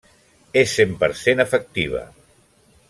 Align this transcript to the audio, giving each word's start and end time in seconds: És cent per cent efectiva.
És 0.61 0.73
cent 0.79 0.95
per 1.03 1.11
cent 1.21 1.45
efectiva. 1.47 2.05